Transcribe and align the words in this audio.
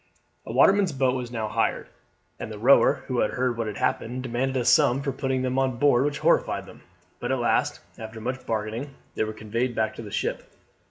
A 0.47 0.51
waterman's 0.51 0.93
boat 0.93 1.13
was 1.15 1.29
now 1.29 1.47
hired, 1.47 1.87
and 2.39 2.51
the 2.51 2.57
rower, 2.57 3.03
who 3.05 3.19
had 3.19 3.29
heard 3.29 3.55
what 3.55 3.67
had 3.67 3.77
happened, 3.77 4.23
demanded 4.23 4.57
a 4.57 4.65
sum 4.65 5.03
for 5.03 5.11
putting 5.11 5.43
them 5.43 5.59
on 5.59 5.77
board 5.77 6.05
which 6.05 6.17
horrified 6.17 6.65
them; 6.65 6.81
but 7.19 7.31
at 7.31 7.37
last, 7.37 7.81
after 7.99 8.19
much 8.19 8.43
bargaining, 8.47 8.95
they 9.13 9.23
were 9.23 9.31
conveyed 9.31 9.75
back 9.75 9.93
to 9.93 10.01
the 10.01 10.09
ship. 10.09 10.43